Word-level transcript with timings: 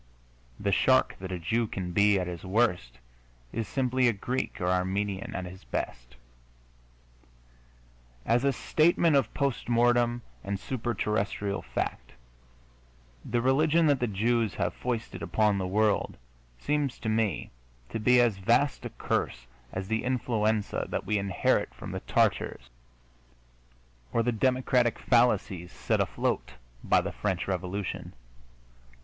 The 0.59 0.71
shark 0.71 1.15
that 1.19 1.31
a 1.31 1.37
Jew 1.37 1.67
can 1.67 1.91
be 1.91 2.19
at 2.19 2.25
his 2.25 2.43
worst 2.43 2.97
is 3.53 3.67
simply 3.67 4.07
a 4.07 4.13
Greek 4.13 4.59
or 4.59 4.65
Armenian 4.71 5.35
at 5.35 5.45
his 5.45 5.63
best. 5.63 6.15
As 8.25 8.43
a 8.43 8.51
statement 8.51 9.15
of 9.15 9.31
post 9.35 9.69
mortem 9.69 10.23
and 10.43 10.59
super 10.59 10.95
terrestrial 10.95 11.61
fact, 11.61 12.13
the 13.23 13.43
religion 13.43 13.85
that 13.85 13.99
the 13.99 14.07
Jews 14.07 14.55
have 14.55 14.73
foisted 14.73 15.21
upon 15.21 15.59
the 15.59 15.67
world 15.67 16.17
seems 16.57 16.97
to 16.97 17.07
me 17.07 17.51
to 17.89 17.99
be 17.99 18.19
as 18.19 18.39
vast 18.39 18.83
a 18.85 18.89
curse 18.89 19.45
as 19.71 19.87
the 19.87 20.03
influenza 20.03 20.87
that 20.89 21.05
we 21.05 21.19
inherit 21.19 21.75
from 21.75 21.91
the 21.91 21.99
Tatars 21.99 22.71
or 24.11 24.23
the 24.23 24.31
democratic 24.31 24.97
fallacies 24.97 25.71
set 25.71 25.99
afloat 26.01 26.53
by 26.83 27.01
the 27.01 27.11
French 27.11 27.47
Revolution. 27.47 28.13